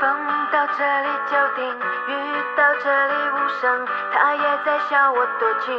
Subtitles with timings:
[0.00, 1.64] 风到这里就停
[2.08, 5.74] 雨到这里无声它也在笑我多情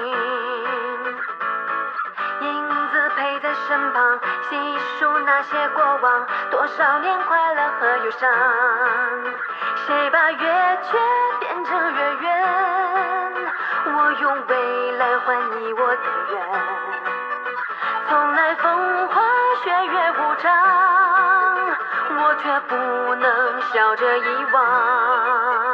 [2.42, 4.20] 影子陪在身旁
[4.50, 8.30] 细数那些过往多少年快乐和忧伤
[9.86, 10.98] 谁把月缺
[11.40, 13.34] 变成月圆
[13.96, 16.88] 我用未来换你我的缘
[18.10, 19.22] 从来风花
[19.64, 20.97] 雪月无常。
[22.20, 22.76] 我却不
[23.16, 25.67] 能笑着遗忘。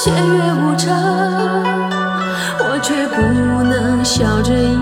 [0.00, 0.20] 岁月
[0.54, 0.94] 无常，
[2.60, 3.20] 我却不
[3.64, 4.77] 能笑着。